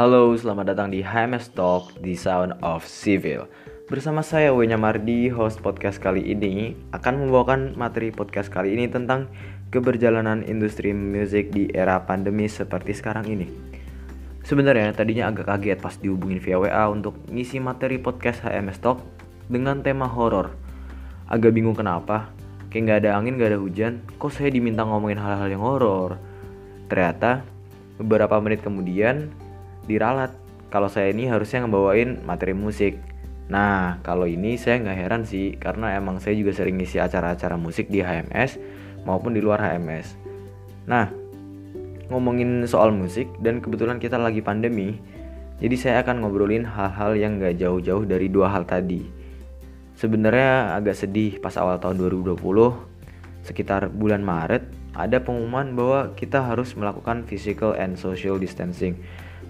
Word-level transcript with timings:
Halo, 0.00 0.32
selamat 0.32 0.72
datang 0.72 0.88
di 0.88 1.04
HMS 1.04 1.52
Talk 1.52 1.92
di 2.00 2.16
Sound 2.16 2.56
of 2.64 2.88
Civil. 2.88 3.44
Bersama 3.84 4.24
saya 4.24 4.48
Wenya 4.48 4.80
Mardi, 4.80 5.28
host 5.28 5.60
podcast 5.60 6.00
kali 6.00 6.24
ini 6.24 6.72
akan 6.96 7.20
membawakan 7.20 7.76
materi 7.76 8.08
podcast 8.08 8.48
kali 8.48 8.72
ini 8.72 8.88
tentang 8.88 9.28
keberjalanan 9.68 10.40
industri 10.48 10.96
musik 10.96 11.52
di 11.52 11.68
era 11.76 12.00
pandemi 12.00 12.48
seperti 12.48 12.96
sekarang 12.96 13.28
ini. 13.28 13.44
Sebenarnya 14.40 14.96
tadinya 14.96 15.28
agak 15.28 15.52
kaget 15.52 15.84
pas 15.84 15.92
dihubungin 16.00 16.40
via 16.40 16.56
WA 16.56 16.88
untuk 16.88 17.20
ngisi 17.28 17.60
materi 17.60 18.00
podcast 18.00 18.40
HMS 18.40 18.80
Talk 18.80 19.04
dengan 19.52 19.84
tema 19.84 20.08
horor. 20.08 20.56
Agak 21.28 21.52
bingung 21.52 21.76
kenapa, 21.76 22.32
kayak 22.72 22.82
nggak 22.88 22.98
ada 23.04 23.20
angin, 23.20 23.36
nggak 23.36 23.52
ada 23.52 23.60
hujan, 23.60 24.00
kok 24.16 24.32
saya 24.32 24.48
diminta 24.48 24.80
ngomongin 24.80 25.20
hal-hal 25.20 25.52
yang 25.52 25.60
horor. 25.60 26.16
Ternyata 26.88 27.44
beberapa 28.00 28.40
menit 28.40 28.64
kemudian 28.64 29.49
diralat 29.88 30.34
kalau 30.70 30.86
saya 30.86 31.10
ini 31.10 31.26
harusnya 31.26 31.66
ngebawain 31.66 32.22
materi 32.22 32.54
musik. 32.54 33.02
Nah, 33.50 33.98
kalau 34.06 34.30
ini 34.30 34.54
saya 34.54 34.78
nggak 34.78 34.98
heran 35.02 35.22
sih, 35.26 35.58
karena 35.58 35.98
emang 35.98 36.22
saya 36.22 36.38
juga 36.38 36.54
sering 36.54 36.78
ngisi 36.78 37.02
acara-acara 37.02 37.58
musik 37.58 37.90
di 37.90 37.98
HMS 37.98 38.62
maupun 39.02 39.34
di 39.34 39.42
luar 39.42 39.58
HMS. 39.58 40.14
Nah, 40.86 41.10
ngomongin 42.06 42.62
soal 42.70 42.94
musik 42.94 43.26
dan 43.42 43.58
kebetulan 43.58 43.98
kita 43.98 44.14
lagi 44.14 44.38
pandemi, 44.38 44.94
jadi 45.58 45.74
saya 45.74 45.96
akan 46.06 46.22
ngobrolin 46.22 46.62
hal-hal 46.62 47.18
yang 47.18 47.42
nggak 47.42 47.58
jauh-jauh 47.58 48.06
dari 48.06 48.30
dua 48.30 48.54
hal 48.54 48.62
tadi. 48.62 49.02
Sebenarnya 49.98 50.78
agak 50.78 50.94
sedih 50.94 51.42
pas 51.42 51.58
awal 51.58 51.82
tahun 51.82 51.98
2020, 51.98 52.38
sekitar 53.42 53.90
bulan 53.90 54.22
Maret, 54.22 54.62
ada 54.94 55.18
pengumuman 55.18 55.74
bahwa 55.74 56.00
kita 56.14 56.38
harus 56.38 56.78
melakukan 56.78 57.26
physical 57.26 57.74
and 57.74 57.98
social 57.98 58.38
distancing 58.38 58.94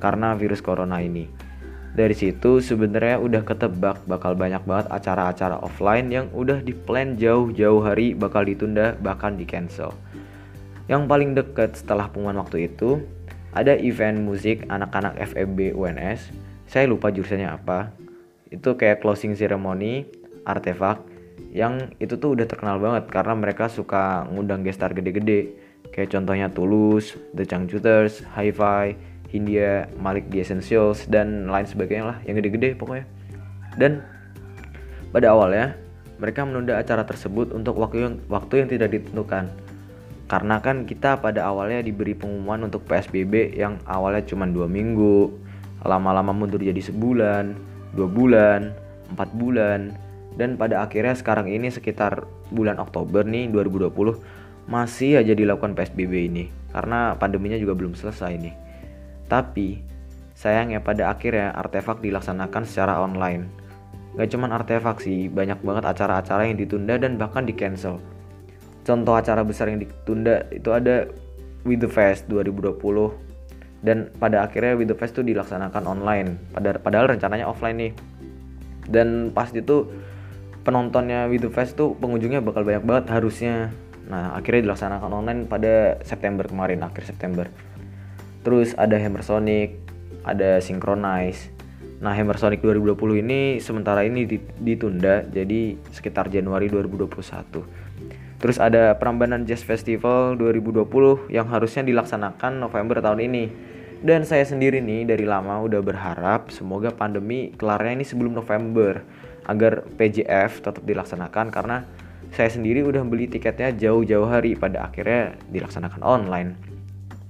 karena 0.00 0.34
virus 0.34 0.64
corona 0.64 0.98
ini. 0.98 1.28
Dari 1.90 2.14
situ 2.14 2.62
sebenarnya 2.62 3.18
udah 3.18 3.42
ketebak 3.42 4.06
bakal 4.06 4.38
banyak 4.38 4.62
banget 4.62 4.86
acara-acara 4.94 5.58
offline 5.58 6.06
yang 6.08 6.30
udah 6.30 6.62
di 6.62 6.70
plan 6.70 7.18
jauh-jauh 7.18 7.82
hari 7.82 8.14
bakal 8.14 8.46
ditunda 8.46 8.94
bahkan 9.02 9.34
di 9.34 9.42
cancel. 9.42 9.90
Yang 10.86 11.02
paling 11.10 11.30
deket 11.34 11.76
setelah 11.78 12.06
pengumuman 12.06 12.46
waktu 12.46 12.70
itu 12.70 13.02
ada 13.50 13.74
event 13.74 14.22
musik 14.22 14.66
anak-anak 14.70 15.18
FEB 15.34 15.74
UNS. 15.74 16.30
Saya 16.70 16.86
lupa 16.86 17.10
jurusannya 17.10 17.50
apa. 17.50 17.90
Itu 18.54 18.78
kayak 18.78 19.02
closing 19.02 19.34
ceremony, 19.34 20.06
artefak 20.46 21.02
yang 21.50 21.90
itu 21.98 22.14
tuh 22.14 22.38
udah 22.38 22.46
terkenal 22.46 22.78
banget 22.78 23.10
karena 23.10 23.34
mereka 23.34 23.66
suka 23.66 24.28
ngundang 24.30 24.62
gestar 24.62 24.94
gede-gede. 24.94 25.50
Kayak 25.90 26.14
contohnya 26.14 26.46
Tulus, 26.46 27.18
The 27.34 27.42
Changcuters, 27.42 28.22
Hi-Fi, 28.38 29.09
Hindia, 29.30 29.86
Malik 30.02 30.26
The 30.28 30.42
Essentials 30.42 31.06
dan 31.06 31.46
lain 31.46 31.66
sebagainya 31.66 32.04
lah 32.14 32.18
yang 32.26 32.42
gede-gede 32.42 32.74
pokoknya. 32.74 33.06
Dan 33.78 34.02
pada 35.14 35.30
awalnya 35.30 35.78
mereka 36.18 36.44
menunda 36.44 36.76
acara 36.76 37.06
tersebut 37.06 37.54
untuk 37.54 37.78
waktu 37.78 38.04
yang 38.04 38.14
waktu 38.26 38.66
yang 38.66 38.68
tidak 38.68 38.90
ditentukan. 38.92 39.48
Karena 40.30 40.62
kan 40.62 40.86
kita 40.86 41.18
pada 41.18 41.46
awalnya 41.46 41.82
diberi 41.82 42.14
pengumuman 42.14 42.70
untuk 42.70 42.86
PSBB 42.86 43.58
yang 43.58 43.82
awalnya 43.86 44.22
cuma 44.26 44.46
dua 44.46 44.70
minggu, 44.70 45.30
lama-lama 45.82 46.30
mundur 46.30 46.62
jadi 46.62 46.78
sebulan, 46.78 47.56
dua 47.98 48.06
bulan, 48.06 48.70
empat 49.10 49.30
bulan, 49.34 49.90
dan 50.38 50.54
pada 50.54 50.86
akhirnya 50.86 51.18
sekarang 51.18 51.50
ini 51.50 51.72
sekitar 51.72 52.22
bulan 52.54 52.78
Oktober 52.78 53.26
nih 53.26 53.50
2020 53.50 53.90
masih 54.70 55.18
aja 55.18 55.34
dilakukan 55.34 55.74
PSBB 55.74 56.30
ini 56.30 56.44
karena 56.70 57.18
pandeminya 57.18 57.58
juga 57.58 57.74
belum 57.74 57.98
selesai 57.98 58.38
nih. 58.38 58.54
Tapi 59.30 59.78
sayangnya 60.34 60.82
pada 60.82 61.14
akhirnya 61.14 61.54
artefak 61.54 62.02
dilaksanakan 62.02 62.66
secara 62.66 62.98
online. 62.98 63.46
Gak 64.18 64.34
cuman 64.34 64.50
artefak 64.50 64.98
sih, 64.98 65.30
banyak 65.30 65.62
banget 65.62 65.86
acara-acara 65.86 66.50
yang 66.50 66.58
ditunda 66.58 66.98
dan 66.98 67.14
bahkan 67.14 67.46
di 67.46 67.54
cancel. 67.54 68.02
Contoh 68.82 69.14
acara 69.14 69.46
besar 69.46 69.70
yang 69.70 69.78
ditunda 69.78 70.42
itu 70.50 70.74
ada 70.74 71.06
With 71.62 71.86
The 71.86 71.90
Fest 71.92 72.26
2020 72.26 72.80
dan 73.86 74.10
pada 74.18 74.42
akhirnya 74.42 74.74
With 74.74 74.90
The 74.90 74.98
Fest 74.98 75.14
itu 75.14 75.30
dilaksanakan 75.30 75.86
online. 75.86 76.28
Padahal 76.56 77.14
rencananya 77.14 77.46
offline 77.46 77.78
nih. 77.78 77.92
Dan 78.90 79.30
pas 79.30 79.46
itu 79.54 79.86
penontonnya 80.66 81.30
With 81.30 81.46
The 81.46 81.52
Fest 81.54 81.78
tuh 81.78 81.94
pengunjungnya 81.94 82.42
bakal 82.42 82.66
banyak 82.66 82.82
banget 82.82 83.06
harusnya. 83.14 83.70
Nah 84.10 84.34
akhirnya 84.34 84.66
dilaksanakan 84.66 85.10
online 85.14 85.40
pada 85.46 86.02
September 86.02 86.42
kemarin, 86.50 86.82
akhir 86.82 87.06
September 87.06 87.46
terus 88.40 88.72
ada 88.76 88.96
Hammer 88.96 89.24
Sonic 89.24 89.80
ada 90.24 90.60
Synchronize. 90.60 91.52
Nah 92.00 92.16
Hammer 92.16 92.40
Sonic 92.40 92.64
2020 92.64 93.24
ini 93.24 93.40
sementara 93.60 94.04
ini 94.04 94.24
ditunda 94.60 95.24
jadi 95.28 95.76
sekitar 95.92 96.32
Januari 96.32 96.72
2021 96.72 97.10
terus 98.40 98.56
ada 98.56 98.96
Prambanan 98.96 99.44
Jazz 99.44 99.60
Festival 99.60 100.32
2020 100.40 101.28
yang 101.28 101.44
harusnya 101.52 101.84
dilaksanakan 101.84 102.56
November 102.56 103.04
tahun 103.04 103.20
ini. 103.28 103.44
Dan 104.00 104.24
saya 104.24 104.48
sendiri 104.48 104.80
nih 104.80 105.04
dari 105.04 105.28
lama 105.28 105.60
udah 105.60 105.84
berharap 105.84 106.48
semoga 106.48 106.88
pandemi 106.88 107.52
kelarnya 107.52 108.00
ini 108.00 108.04
sebelum 108.08 108.32
November 108.32 109.04
agar 109.44 109.84
PJF 110.00 110.64
tetap 110.64 110.80
dilaksanakan 110.88 111.52
karena 111.52 111.84
saya 112.32 112.48
sendiri 112.48 112.80
udah 112.80 113.04
beli 113.04 113.28
tiketnya 113.28 113.76
jauh-jauh 113.76 114.24
hari 114.24 114.56
pada 114.56 114.88
akhirnya 114.88 115.36
dilaksanakan 115.52 116.00
online 116.00 116.69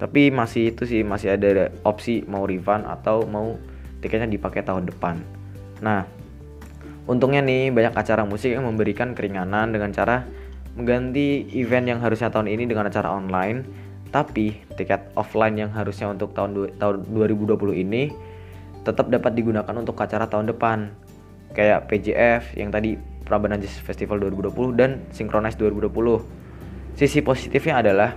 tapi 0.00 0.32
masih 0.32 0.72
itu 0.72 0.88
sih 0.88 1.04
masih 1.04 1.36
ada 1.36 1.68
opsi 1.84 2.24
mau 2.24 2.48
refund 2.48 2.88
atau 2.88 3.28
mau 3.28 3.60
tiketnya 4.00 4.32
dipakai 4.32 4.64
tahun 4.64 4.88
depan. 4.88 5.20
Nah 5.84 6.08
untungnya 7.04 7.44
nih 7.44 7.68
banyak 7.68 7.92
acara 7.92 8.24
musik 8.24 8.56
yang 8.56 8.64
memberikan 8.64 9.12
keringanan 9.12 9.76
dengan 9.76 9.92
cara 9.92 10.24
mengganti 10.72 11.52
event 11.52 11.84
yang 11.84 12.00
harusnya 12.00 12.32
tahun 12.32 12.48
ini 12.48 12.64
dengan 12.64 12.88
acara 12.88 13.12
online. 13.12 13.88
Tapi 14.10 14.74
tiket 14.74 15.14
offline 15.14 15.54
yang 15.54 15.70
harusnya 15.70 16.10
untuk 16.10 16.34
tahun 16.34 16.74
tahun 16.80 17.06
2020 17.14 17.60
ini 17.78 18.10
tetap 18.82 19.06
dapat 19.06 19.36
digunakan 19.36 19.70
untuk 19.76 20.00
acara 20.00 20.26
tahun 20.26 20.50
depan. 20.50 20.90
Kayak 21.52 21.92
PJF 21.92 22.56
yang 22.56 22.72
tadi 22.72 22.96
Prabanan 23.28 23.60
Jazz 23.60 23.78
Festival 23.78 24.18
2020 24.18 24.80
dan 24.80 25.04
Synchronize 25.12 25.54
2020 25.60 26.40
sisi 26.98 27.22
positifnya 27.22 27.78
adalah 27.78 28.10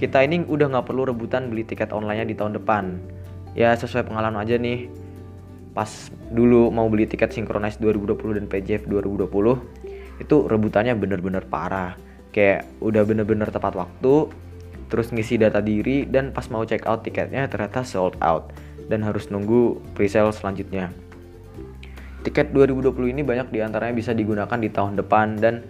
kita 0.00 0.24
ini 0.24 0.48
udah 0.48 0.72
nggak 0.72 0.88
perlu 0.88 1.12
rebutan 1.12 1.52
beli 1.52 1.68
tiket 1.68 1.92
online-nya 1.92 2.24
di 2.24 2.32
tahun 2.32 2.56
depan. 2.56 2.96
Ya 3.52 3.76
sesuai 3.76 4.08
pengalaman 4.08 4.40
aja 4.40 4.56
nih. 4.56 4.88
Pas 5.76 6.08
dulu 6.32 6.72
mau 6.72 6.88
beli 6.88 7.04
tiket 7.04 7.36
Synchronize 7.36 7.76
2020 7.76 8.40
dan 8.40 8.44
PJF 8.48 8.88
2020 8.88 9.28
itu 10.24 10.36
rebutannya 10.48 10.96
bener-bener 10.96 11.44
parah. 11.44 12.00
Kayak 12.32 12.64
udah 12.80 13.04
bener-bener 13.04 13.52
tepat 13.52 13.76
waktu, 13.76 14.32
terus 14.88 15.12
ngisi 15.12 15.36
data 15.36 15.60
diri 15.60 16.08
dan 16.08 16.32
pas 16.32 16.48
mau 16.48 16.64
check 16.64 16.88
out 16.88 17.04
tiketnya 17.04 17.44
ternyata 17.52 17.84
sold 17.84 18.16
out 18.24 18.56
dan 18.88 19.04
harus 19.04 19.28
nunggu 19.28 19.78
presale 19.92 20.32
selanjutnya. 20.32 20.88
Tiket 22.24 22.56
2020 22.56 23.12
ini 23.16 23.22
banyak 23.24 23.52
di 23.52 23.60
antaranya 23.60 23.92
bisa 23.92 24.16
digunakan 24.16 24.56
di 24.56 24.68
tahun 24.72 24.96
depan 24.96 25.40
dan 25.40 25.64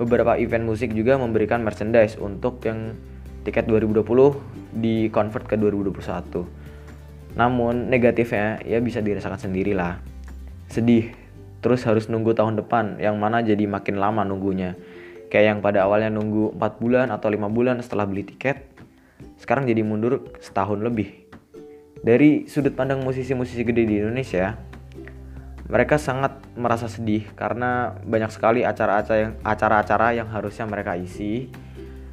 beberapa 0.00 0.36
event 0.40 0.64
musik 0.66 0.92
juga 0.92 1.20
memberikan 1.20 1.62
merchandise 1.62 2.18
untuk 2.18 2.60
yang 2.66 2.92
tiket 3.44 3.68
2020 3.68 4.02
di 4.74 5.12
convert 5.12 5.44
ke 5.46 5.54
2021 5.60 6.64
namun 7.38 7.90
negatifnya 7.90 8.62
ya 8.66 8.78
bisa 8.78 9.02
dirasakan 9.02 9.38
sendiri 9.38 9.74
lah 9.74 10.14
sedih. 10.74 11.14
Terus 11.62 11.86
harus 11.88 12.10
nunggu 12.10 12.36
tahun 12.36 12.60
depan 12.60 13.00
yang 13.00 13.16
mana 13.16 13.40
jadi 13.40 13.64
makin 13.64 13.96
lama 13.96 14.26
nunggunya. 14.26 14.76
Kayak 15.32 15.46
yang 15.56 15.58
pada 15.64 15.88
awalnya 15.88 16.12
nunggu 16.12 16.58
4 16.58 16.82
bulan 16.82 17.06
atau 17.14 17.32
5 17.32 17.48
bulan 17.48 17.80
setelah 17.80 18.04
beli 18.04 18.26
tiket 18.26 18.74
sekarang 19.40 19.64
jadi 19.66 19.80
mundur 19.82 20.30
setahun 20.38 20.78
lebih. 20.84 21.26
Dari 22.04 22.44
sudut 22.44 22.76
pandang 22.76 23.00
musisi-musisi 23.00 23.64
gede 23.64 23.88
di 23.88 23.96
Indonesia 24.02 24.54
mereka 25.64 25.96
sangat 25.96 26.44
merasa 26.60 26.92
sedih 26.92 27.24
karena 27.32 27.96
banyak 28.04 28.28
sekali 28.28 28.60
acara-acara 28.60 29.16
yang 29.16 29.32
acara-acara 29.40 30.08
yang 30.12 30.28
harusnya 30.28 30.68
mereka 30.68 30.92
isi 30.92 31.48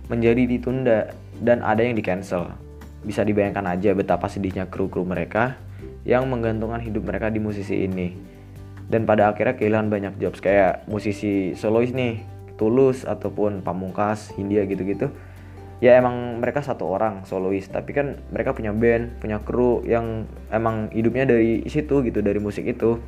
menjadi 0.07 0.47
ditunda 0.47 1.11
dan 1.41 1.65
ada 1.65 1.81
yang 1.81 1.97
di 1.97 2.05
cancel. 2.05 2.53
Bisa 3.01 3.25
dibayangkan 3.25 3.65
aja 3.65 3.97
betapa 3.97 4.29
sedihnya 4.29 4.69
kru-kru 4.69 5.01
mereka 5.01 5.57
yang 6.05 6.29
menggantungkan 6.29 6.79
hidup 6.81 7.01
mereka 7.01 7.33
di 7.33 7.41
musisi 7.41 7.89
ini. 7.89 8.13
Dan 8.85 9.09
pada 9.09 9.33
akhirnya 9.33 9.57
kehilangan 9.57 9.89
banyak 9.89 10.13
jobs 10.21 10.37
kayak 10.37 10.85
musisi 10.85 11.57
solois 11.57 11.89
nih, 11.95 12.21
Tulus 12.61 13.09
ataupun 13.09 13.65
Pamungkas, 13.65 14.29
Hindia 14.37 14.69
gitu-gitu. 14.69 15.09
Ya 15.81 15.97
emang 15.97 16.37
mereka 16.37 16.61
satu 16.61 16.85
orang 16.85 17.25
solois, 17.25 17.65
tapi 17.65 17.97
kan 17.97 18.21
mereka 18.29 18.53
punya 18.53 18.69
band, 18.69 19.17
punya 19.17 19.41
kru 19.41 19.81
yang 19.81 20.29
emang 20.53 20.93
hidupnya 20.93 21.25
dari 21.25 21.65
situ 21.65 22.05
gitu, 22.05 22.21
dari 22.21 22.37
musik 22.37 22.69
itu. 22.69 23.01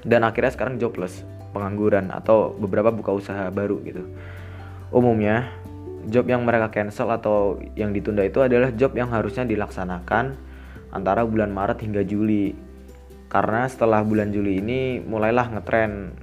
Dan 0.00 0.24
akhirnya 0.24 0.56
sekarang 0.56 0.80
jobless, 0.80 1.28
pengangguran 1.52 2.08
atau 2.08 2.56
beberapa 2.56 2.88
buka 2.88 3.12
usaha 3.12 3.52
baru 3.52 3.84
gitu. 3.84 4.08
Umumnya 4.94 5.52
job 6.08 6.28
yang 6.28 6.44
mereka 6.44 6.70
cancel 6.70 7.08
atau 7.12 7.60
yang 7.74 7.92
ditunda 7.92 8.24
itu 8.24 8.40
adalah 8.44 8.72
job 8.72 8.92
yang 8.96 9.12
harusnya 9.12 9.44
dilaksanakan 9.48 10.36
antara 10.94 11.26
bulan 11.26 11.50
Maret 11.50 11.82
hingga 11.82 12.02
Juli. 12.06 12.54
Karena 13.28 13.66
setelah 13.66 14.06
bulan 14.06 14.30
Juli 14.30 14.62
ini 14.62 15.02
mulailah 15.02 15.50
ngetren 15.58 16.14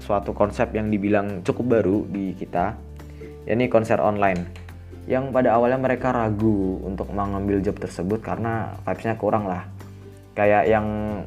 suatu 0.00 0.32
konsep 0.32 0.72
yang 0.72 0.88
dibilang 0.88 1.44
cukup 1.44 1.80
baru 1.80 2.08
di 2.08 2.32
kita, 2.32 2.72
yakni 3.44 3.68
konser 3.68 4.00
online. 4.00 4.64
Yang 5.04 5.36
pada 5.36 5.52
awalnya 5.52 5.76
mereka 5.76 6.16
ragu 6.16 6.80
untuk 6.80 7.12
mengambil 7.12 7.60
job 7.60 7.76
tersebut 7.76 8.24
karena 8.24 8.72
vibes-nya 8.88 9.20
kurang 9.20 9.44
lah. 9.44 9.68
Kayak 10.32 10.64
yang 10.66 10.86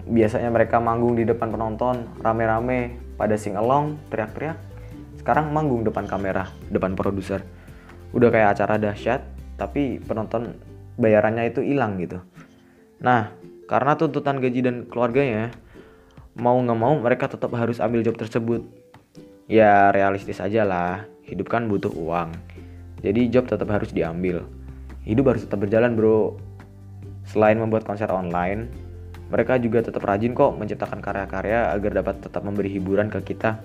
biasanya 0.10 0.50
mereka 0.50 0.82
manggung 0.82 1.14
di 1.14 1.24
depan 1.24 1.54
penonton, 1.54 2.10
rame-rame, 2.20 2.98
pada 3.16 3.38
sing 3.38 3.54
along, 3.54 4.02
teriak-teriak. 4.10 4.58
Sekarang 5.22 5.54
manggung 5.54 5.86
depan 5.86 6.10
kamera, 6.10 6.50
depan 6.74 6.98
produser. 6.98 7.46
Udah 8.16 8.30
kayak 8.32 8.58
acara 8.58 8.80
dahsyat, 8.80 9.24
tapi 9.60 10.00
penonton 10.04 10.56
bayarannya 10.96 11.52
itu 11.52 11.62
hilang 11.64 12.00
gitu. 12.00 12.24
Nah, 13.04 13.34
karena 13.70 13.94
tuntutan 14.00 14.40
gaji 14.40 14.60
dan 14.64 14.76
keluarganya, 14.88 15.52
mau 16.38 16.58
nggak 16.58 16.80
mau 16.80 16.94
mereka 16.98 17.28
tetap 17.28 17.52
harus 17.58 17.82
ambil 17.82 18.02
job 18.06 18.16
tersebut. 18.16 18.64
Ya 19.48 19.92
realistis 19.96 20.44
aja 20.44 20.64
lah, 20.68 21.08
hidup 21.28 21.48
kan 21.48 21.68
butuh 21.68 21.92
uang. 21.92 22.32
Jadi 23.04 23.30
job 23.30 23.46
tetap 23.46 23.70
harus 23.70 23.94
diambil. 23.94 24.44
Hidup 25.06 25.32
harus 25.32 25.46
tetap 25.46 25.64
berjalan 25.64 25.94
bro. 25.96 26.36
Selain 27.28 27.60
membuat 27.60 27.84
konser 27.84 28.08
online, 28.12 28.72
mereka 29.28 29.60
juga 29.60 29.84
tetap 29.84 30.04
rajin 30.08 30.32
kok 30.32 30.56
menciptakan 30.56 31.04
karya-karya 31.04 31.72
agar 31.76 31.92
dapat 32.00 32.24
tetap 32.24 32.42
memberi 32.44 32.72
hiburan 32.72 33.12
ke 33.12 33.20
kita. 33.36 33.60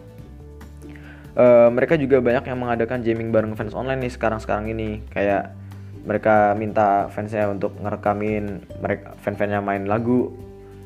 Uh, 1.33 1.73
mereka 1.73 1.97
juga 1.97 2.21
banyak 2.21 2.45
yang 2.45 2.59
mengadakan 2.61 3.01
jamming 3.01 3.33
bareng 3.33 3.57
fans 3.57 3.73
online 3.73 4.05
nih 4.05 4.13
sekarang-sekarang 4.13 4.69
ini. 4.69 5.01
Kayak 5.09 5.57
mereka 6.03 6.53
minta 6.59 7.09
fansnya 7.09 7.49
untuk 7.49 7.79
ngerekamin 7.79 8.67
mereka 8.83 9.15
fan-fannya 9.23 9.63
main 9.63 9.87
lagu 9.87 10.35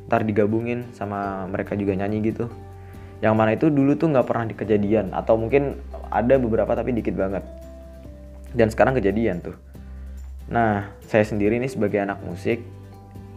ntar 0.07 0.23
digabungin 0.23 0.87
sama 0.95 1.51
mereka 1.51 1.75
juga 1.75 1.99
nyanyi 1.99 2.31
gitu. 2.31 2.47
Yang 3.19 3.35
mana 3.35 3.51
itu 3.57 3.67
dulu 3.73 3.99
tuh 3.99 4.13
nggak 4.13 4.27
pernah 4.29 4.47
dikejadian 4.47 5.17
atau 5.17 5.35
mungkin 5.35 5.83
ada 6.13 6.39
beberapa 6.39 6.79
tapi 6.79 6.95
dikit 6.95 7.19
banget. 7.19 7.43
Dan 8.55 8.71
sekarang 8.71 8.95
kejadian 8.95 9.43
tuh. 9.43 9.57
Nah 10.47 10.95
saya 11.11 11.27
sendiri 11.27 11.59
nih 11.59 11.75
sebagai 11.75 11.99
anak 11.99 12.23
musik 12.23 12.63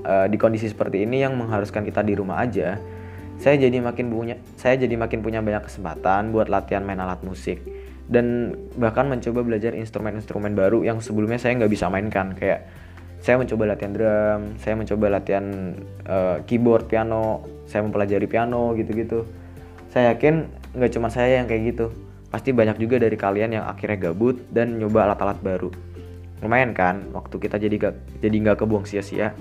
uh, 0.06 0.30
di 0.30 0.38
kondisi 0.38 0.70
seperti 0.70 1.10
ini 1.10 1.26
yang 1.26 1.34
mengharuskan 1.34 1.82
kita 1.88 2.06
di 2.06 2.14
rumah 2.14 2.44
aja 2.44 2.78
saya 3.40 3.56
jadi 3.56 3.80
makin 3.80 4.12
punya 4.12 4.36
saya 4.60 4.76
jadi 4.76 5.00
makin 5.00 5.24
punya 5.24 5.40
banyak 5.40 5.66
kesempatan 5.66 6.36
buat 6.36 6.52
latihan 6.52 6.84
main 6.84 7.00
alat 7.00 7.24
musik 7.24 7.64
dan 8.12 8.58
bahkan 8.76 9.08
mencoba 9.08 9.42
belajar 9.48 9.72
instrumen-instrumen 9.74 10.54
baru 10.54 10.84
yang 10.84 11.00
sebelumnya 11.00 11.40
saya 11.40 11.56
nggak 11.56 11.72
bisa 11.72 11.88
mainkan 11.88 12.36
kayak 12.36 12.68
saya 13.20 13.36
mencoba 13.36 13.76
latihan 13.76 13.92
drum, 13.92 14.42
saya 14.64 14.80
mencoba 14.80 15.06
latihan 15.12 15.76
uh, 16.08 16.40
keyboard, 16.48 16.88
piano, 16.88 17.44
saya 17.68 17.84
mempelajari 17.84 18.32
piano 18.32 18.72
gitu-gitu. 18.80 19.28
Saya 19.92 20.16
yakin 20.16 20.48
nggak 20.80 20.92
cuma 20.96 21.12
saya 21.12 21.44
yang 21.44 21.48
kayak 21.52 21.76
gitu, 21.76 21.92
pasti 22.32 22.56
banyak 22.56 22.80
juga 22.80 22.96
dari 22.96 23.20
kalian 23.20 23.60
yang 23.60 23.66
akhirnya 23.68 24.10
gabut 24.10 24.40
dan 24.56 24.80
nyoba 24.80 25.12
alat-alat 25.12 25.40
baru. 25.44 25.70
Lumayan 26.40 26.72
kan, 26.72 27.12
waktu 27.12 27.36
kita 27.36 27.60
jadi 27.60 27.76
gak, 27.76 28.24
jadi 28.24 28.36
nggak 28.40 28.64
kebuang 28.64 28.88
sia-sia, 28.88 29.36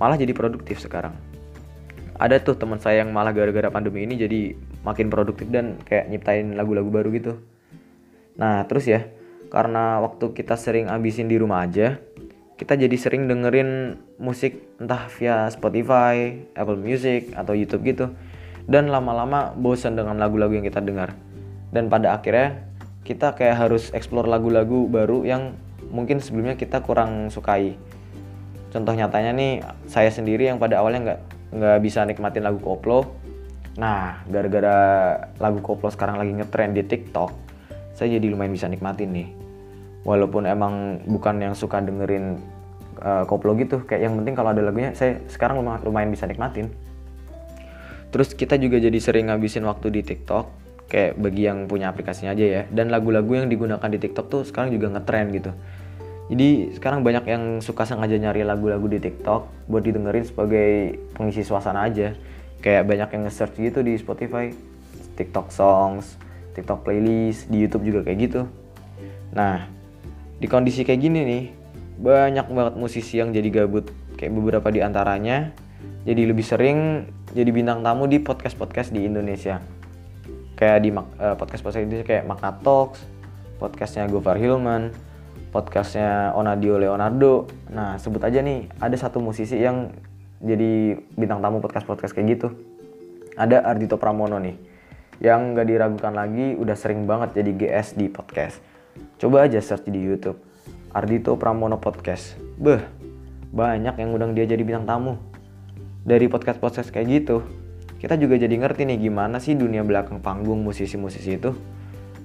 malah 0.00 0.16
jadi 0.16 0.32
produktif 0.32 0.80
sekarang. 0.80 1.12
Ada 2.14 2.38
tuh 2.42 2.54
teman 2.54 2.78
saya 2.78 3.02
yang 3.02 3.10
malah 3.10 3.34
gara-gara 3.34 3.68
pandemi 3.74 4.06
ini 4.06 4.14
jadi 4.14 4.54
makin 4.86 5.10
produktif 5.10 5.50
dan 5.50 5.82
kayak 5.82 6.06
nyiptain 6.10 6.54
lagu-lagu 6.54 6.86
baru 6.86 7.10
gitu. 7.10 7.42
Nah 8.38 8.62
terus 8.70 8.86
ya, 8.86 9.10
karena 9.50 9.98
waktu 9.98 10.30
kita 10.30 10.54
sering 10.54 10.86
abisin 10.86 11.26
di 11.26 11.34
rumah 11.38 11.66
aja, 11.66 11.98
kita 12.54 12.78
jadi 12.78 12.94
sering 12.94 13.26
dengerin 13.26 13.98
musik 14.22 14.62
entah 14.78 15.10
via 15.18 15.50
Spotify, 15.50 16.38
Apple 16.54 16.78
Music, 16.78 17.34
atau 17.34 17.54
YouTube 17.54 17.82
gitu. 17.82 18.06
Dan 18.64 18.88
lama-lama 18.88 19.52
bosan 19.52 19.98
dengan 19.98 20.16
lagu-lagu 20.16 20.54
yang 20.54 20.64
kita 20.64 20.78
dengar. 20.80 21.18
Dan 21.74 21.90
pada 21.90 22.14
akhirnya 22.14 22.62
kita 23.02 23.34
kayak 23.34 23.58
harus 23.58 23.90
explore 23.90 24.30
lagu-lagu 24.30 24.86
baru 24.86 25.26
yang 25.26 25.58
mungkin 25.90 26.22
sebelumnya 26.22 26.54
kita 26.54 26.80
kurang 26.80 27.28
sukai. 27.28 27.74
Contoh 28.72 28.94
nyatanya 28.94 29.34
nih, 29.34 29.52
saya 29.90 30.10
sendiri 30.10 30.48
yang 30.48 30.62
pada 30.62 30.80
awalnya 30.80 31.00
nggak 31.12 31.20
nggak 31.54 31.78
bisa 31.80 32.02
nikmatin 32.02 32.42
lagu 32.42 32.58
koplo. 32.58 33.14
Nah, 33.78 34.22
gara-gara 34.26 34.76
lagu 35.38 35.58
koplo 35.62 35.90
sekarang 35.90 36.18
lagi 36.18 36.34
ngetrend 36.34 36.78
di 36.78 36.82
TikTok, 36.86 37.30
saya 37.94 38.18
jadi 38.18 38.26
lumayan 38.30 38.54
bisa 38.54 38.66
nikmatin 38.66 39.10
nih. 39.10 39.28
Walaupun 40.04 40.44
emang 40.44 41.00
bukan 41.06 41.40
yang 41.40 41.54
suka 41.56 41.80
dengerin 41.80 42.38
uh, 43.00 43.24
koplo 43.24 43.56
gitu 43.56 43.82
kayak 43.82 44.10
yang 44.10 44.14
penting 44.20 44.34
kalau 44.36 44.52
ada 44.52 44.60
lagunya 44.60 44.92
saya 44.92 45.22
sekarang 45.26 45.62
lumayan, 45.62 45.80
lumayan 45.82 46.10
bisa 46.12 46.28
nikmatin. 46.28 46.70
Terus 48.14 48.30
kita 48.30 48.54
juga 48.60 48.78
jadi 48.78 48.98
sering 49.02 49.26
ngabisin 49.26 49.66
waktu 49.66 49.90
di 49.90 50.02
TikTok 50.06 50.46
kayak 50.86 51.18
bagi 51.18 51.50
yang 51.50 51.66
punya 51.66 51.90
aplikasinya 51.90 52.30
aja 52.30 52.46
ya. 52.46 52.62
Dan 52.70 52.94
lagu-lagu 52.94 53.30
yang 53.34 53.50
digunakan 53.50 53.88
di 53.90 53.98
TikTok 53.98 54.26
tuh 54.30 54.42
sekarang 54.46 54.70
juga 54.70 54.92
ngetrend 54.94 55.28
gitu 55.34 55.50
jadi 56.32 56.72
sekarang 56.76 57.04
banyak 57.04 57.24
yang 57.28 57.42
suka 57.60 57.84
sengaja 57.84 58.16
nyari 58.16 58.46
lagu-lagu 58.46 58.86
di 58.88 58.98
TikTok 59.00 59.68
buat 59.68 59.82
didengerin 59.84 60.24
sebagai 60.24 61.00
pengisi 61.12 61.44
suasana 61.44 61.84
aja 61.84 62.16
kayak 62.64 62.88
banyak 62.88 63.08
yang 63.12 63.22
nge-search 63.28 63.60
gitu 63.60 63.84
di 63.84 63.96
Spotify 64.00 64.48
TikTok 65.14 65.52
songs 65.52 66.24
TikTok 66.54 66.86
playlist, 66.86 67.50
di 67.50 67.66
YouTube 67.66 67.84
juga 67.90 68.00
kayak 68.06 68.18
gitu. 68.30 68.42
Nah, 69.34 69.66
di 70.38 70.46
kondisi 70.46 70.86
kayak 70.86 71.00
gini 71.02 71.20
nih, 71.26 71.44
banyak 71.98 72.46
banget 72.46 72.74
musisi 72.78 73.18
yang 73.18 73.34
jadi 73.34 73.50
gabut. 73.50 73.90
Kayak 74.14 74.32
beberapa 74.38 74.70
di 74.70 74.80
antaranya 74.80 75.50
jadi 76.06 76.30
lebih 76.30 76.46
sering 76.46 77.10
jadi 77.34 77.50
bintang 77.50 77.82
tamu 77.82 78.06
di 78.06 78.22
podcast-podcast 78.22 78.94
di 78.94 79.04
Indonesia. 79.04 79.58
Kayak 80.54 80.78
di 80.86 80.90
uh, 80.94 81.34
podcast-podcast 81.34 81.82
Indonesia 81.82 82.06
kayak 82.06 82.24
Makna 82.30 82.54
Talks, 82.62 83.02
podcastnya 83.58 84.06
Gofar 84.06 84.38
Hilman, 84.38 84.94
podcastnya 85.54 86.34
Onadio 86.34 86.82
Leonardo. 86.82 87.46
Nah, 87.70 87.94
sebut 88.02 88.18
aja 88.26 88.42
nih, 88.42 88.66
ada 88.82 88.98
satu 88.98 89.22
musisi 89.22 89.54
yang 89.54 89.94
jadi 90.42 90.98
bintang 91.14 91.38
tamu 91.38 91.62
podcast-podcast 91.62 92.10
kayak 92.10 92.26
gitu. 92.34 92.48
Ada 93.38 93.62
Ardito 93.62 93.94
Pramono 93.94 94.42
nih 94.42 94.74
yang 95.22 95.54
gak 95.54 95.70
diragukan 95.70 96.10
lagi 96.10 96.58
udah 96.58 96.74
sering 96.74 97.06
banget 97.06 97.38
jadi 97.38 97.50
GS 97.54 97.94
di 97.94 98.10
podcast. 98.10 98.58
Coba 99.22 99.46
aja 99.46 99.62
search 99.62 99.86
di 99.86 100.02
YouTube. 100.02 100.42
Ardito 100.90 101.38
Pramono 101.38 101.78
Podcast. 101.78 102.34
Beh, 102.58 102.82
banyak 103.54 103.94
yang 103.98 104.10
undang 104.10 104.34
dia 104.34 104.46
jadi 104.46 104.62
bintang 104.66 104.86
tamu. 104.90 105.14
Dari 106.02 106.26
podcast-podcast 106.26 106.90
kayak 106.90 107.06
gitu, 107.10 107.46
kita 108.02 108.18
juga 108.18 108.34
jadi 108.38 108.54
ngerti 108.58 108.90
nih 108.90 108.98
gimana 109.06 109.38
sih 109.38 109.54
dunia 109.54 109.86
belakang 109.86 110.18
panggung 110.18 110.66
musisi-musisi 110.66 111.38
itu. 111.38 111.54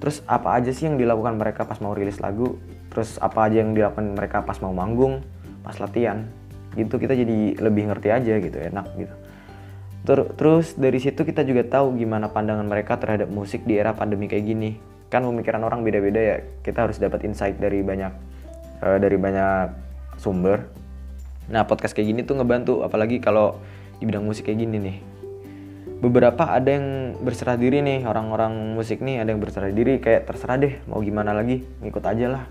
Terus 0.02 0.22
apa 0.26 0.58
aja 0.58 0.74
sih 0.74 0.90
yang 0.90 0.98
dilakukan 0.98 1.38
mereka 1.38 1.62
pas 1.66 1.78
mau 1.78 1.94
rilis 1.94 2.18
lagu? 2.18 2.58
Terus 2.90 3.16
apa 3.22 3.46
aja 3.46 3.62
yang 3.62 3.72
dilakukan 3.72 4.18
mereka 4.18 4.42
pas 4.42 4.58
mau 4.58 4.74
manggung, 4.74 5.22
pas 5.62 5.78
latihan? 5.78 6.26
Gitu 6.74 6.98
kita 6.98 7.14
jadi 7.14 7.58
lebih 7.58 7.90
ngerti 7.90 8.08
aja 8.10 8.34
gitu, 8.42 8.58
enak 8.58 8.86
gitu. 8.98 9.14
Ter 10.00 10.18
terus 10.34 10.74
dari 10.74 10.98
situ 10.98 11.22
kita 11.22 11.46
juga 11.46 11.62
tahu 11.66 11.94
gimana 11.94 12.32
pandangan 12.32 12.66
mereka 12.66 12.98
terhadap 12.98 13.30
musik 13.30 13.62
di 13.62 13.78
era 13.78 13.94
pandemi 13.94 14.26
kayak 14.26 14.44
gini. 14.44 14.70
Kan 15.10 15.26
pemikiran 15.26 15.62
orang 15.62 15.86
beda-beda 15.86 16.18
ya. 16.18 16.36
Kita 16.62 16.86
harus 16.90 16.98
dapat 16.98 17.26
insight 17.26 17.58
dari 17.58 17.82
banyak 17.82 18.12
uh, 18.82 18.98
dari 18.98 19.16
banyak 19.18 19.70
sumber. 20.18 20.66
Nah, 21.50 21.66
podcast 21.66 21.94
kayak 21.94 22.08
gini 22.14 22.20
tuh 22.22 22.38
ngebantu 22.38 22.86
apalagi 22.86 23.18
kalau 23.18 23.58
di 23.98 24.08
bidang 24.08 24.24
musik 24.24 24.48
kayak 24.48 24.62
gini 24.64 24.76
nih. 24.78 24.96
Beberapa 26.00 26.48
ada 26.48 26.80
yang 26.80 27.18
berserah 27.20 27.60
diri 27.60 27.84
nih, 27.84 28.08
orang-orang 28.08 28.72
musik 28.72 29.04
nih 29.04 29.20
ada 29.20 29.36
yang 29.36 29.40
berserah 29.42 29.68
diri 29.68 30.00
kayak 30.00 30.24
terserah 30.24 30.56
deh 30.56 30.80
mau 30.88 31.04
gimana 31.04 31.36
lagi, 31.36 31.60
ngikut 31.84 32.04
aja 32.08 32.26
lah. 32.40 32.44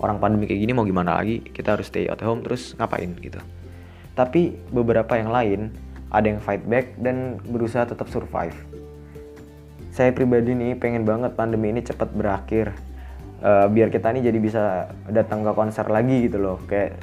Orang 0.00 0.16
pandemi 0.16 0.48
kayak 0.48 0.64
gini 0.64 0.72
mau 0.72 0.88
gimana 0.88 1.20
lagi, 1.20 1.44
kita 1.44 1.76
harus 1.76 1.92
stay 1.92 2.08
at 2.08 2.24
home 2.24 2.40
terus 2.40 2.72
ngapain 2.80 3.12
gitu. 3.20 3.36
Tapi 4.16 4.56
beberapa 4.72 5.12
yang 5.20 5.28
lain 5.28 5.60
ada 6.08 6.26
yang 6.26 6.40
fight 6.40 6.64
back 6.64 6.96
dan 6.98 7.38
berusaha 7.44 7.84
tetap 7.84 8.08
survive. 8.08 8.56
Saya 9.92 10.10
pribadi 10.16 10.56
nih 10.56 10.74
pengen 10.80 11.04
banget 11.04 11.36
pandemi 11.36 11.68
ini 11.70 11.84
cepat 11.84 12.10
berakhir. 12.16 12.72
Uh, 13.40 13.68
biar 13.72 13.88
kita 13.88 14.12
nih 14.12 14.28
jadi 14.28 14.38
bisa 14.40 14.64
datang 15.08 15.44
ke 15.44 15.52
konser 15.52 15.84
lagi 15.88 16.26
gitu 16.28 16.40
loh. 16.40 16.56
Kayak 16.64 17.00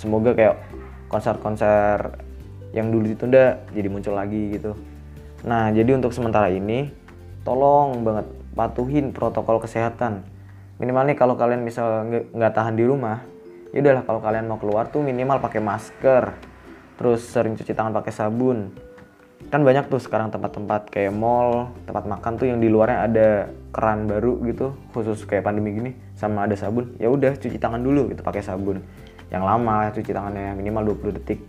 semoga 0.00 0.32
kayak 0.32 0.56
konser-konser 1.12 2.16
yang 2.72 2.88
dulu 2.88 3.04
ditunda 3.10 3.60
jadi 3.74 3.88
muncul 3.90 4.14
lagi 4.14 4.56
gitu. 4.56 4.72
Nah, 5.44 5.72
jadi 5.74 5.96
untuk 5.96 6.14
sementara 6.14 6.48
ini 6.48 6.88
tolong 7.42 8.00
banget 8.04 8.26
patuhin 8.54 9.10
protokol 9.10 9.58
kesehatan. 9.60 10.22
Minimal 10.80 11.12
nih 11.12 11.16
kalau 11.20 11.36
kalian 11.36 11.60
misal 11.60 12.08
nggak 12.08 12.52
tahan 12.56 12.72
di 12.72 12.88
rumah, 12.88 13.20
ya 13.68 13.84
udahlah 13.84 14.00
kalau 14.08 14.20
kalian 14.24 14.48
mau 14.48 14.56
keluar 14.56 14.88
tuh 14.88 15.04
minimal 15.04 15.36
pakai 15.36 15.60
masker 15.60 16.32
terus 16.96 17.20
sering 17.28 17.52
cuci 17.52 17.76
tangan 17.76 17.92
pakai 17.92 18.12
sabun. 18.12 18.72
Kan 19.52 19.60
banyak 19.60 19.92
tuh 19.92 20.00
sekarang 20.00 20.32
tempat-tempat 20.32 20.88
kayak 20.88 21.12
mall 21.12 21.72
tempat 21.84 22.08
makan 22.08 22.32
tuh 22.40 22.48
yang 22.48 22.64
di 22.64 22.72
luarnya 22.72 23.04
ada 23.04 23.28
keran 23.72 24.08
baru 24.08 24.40
gitu 24.48 24.72
khusus 24.96 25.24
kayak 25.28 25.44
pandemi 25.44 25.76
gini 25.76 25.92
sama 26.16 26.48
ada 26.48 26.56
sabun. 26.56 26.96
Ya 26.96 27.12
udah 27.12 27.36
cuci 27.36 27.60
tangan 27.60 27.84
dulu 27.84 28.08
gitu 28.16 28.24
pakai 28.24 28.40
sabun. 28.40 28.80
Yang 29.28 29.42
lama 29.44 29.92
cuci 29.92 30.10
tangannya 30.16 30.56
minimal 30.56 30.96
20 30.96 31.16
detik. 31.20 31.40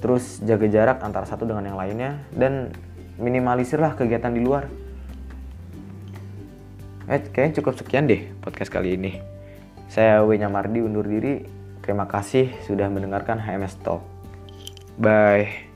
Terus 0.00 0.40
jaga 0.40 0.64
jarak 0.64 0.98
antara 1.04 1.28
satu 1.28 1.44
dengan 1.44 1.68
yang 1.68 1.76
lainnya 1.76 2.24
dan 2.32 2.72
minimalisirlah 3.20 4.00
kegiatan 4.00 4.32
di 4.32 4.40
luar 4.40 4.64
eh 7.10 7.20
kayaknya 7.26 7.58
cukup 7.58 7.74
sekian 7.74 8.06
deh 8.06 8.30
podcast 8.38 8.70
kali 8.70 8.94
ini. 8.94 9.18
Saya 9.90 10.22
Wenya 10.22 10.46
Mardi 10.46 10.78
undur 10.78 11.02
diri. 11.02 11.42
Terima 11.82 12.06
kasih 12.06 12.54
sudah 12.70 12.86
mendengarkan 12.86 13.42
HMS 13.42 13.82
Talk. 13.82 14.06
Bye 14.94 15.69